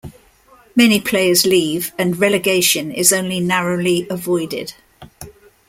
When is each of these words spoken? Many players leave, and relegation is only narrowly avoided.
Many 0.75 0.99
players 0.99 1.45
leave, 1.45 1.91
and 1.95 2.17
relegation 2.17 2.91
is 2.91 3.13
only 3.13 3.39
narrowly 3.39 4.07
avoided. 4.09 4.73